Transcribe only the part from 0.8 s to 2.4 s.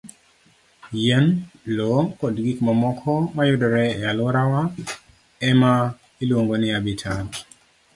Yien, lowo, kod